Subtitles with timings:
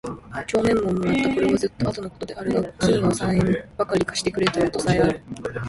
[0.47, 1.29] 帳面も貰つた。
[1.37, 3.57] 是はずつと後の事であるが金を三円許り
[4.03, 5.21] 借してくれた事さへある。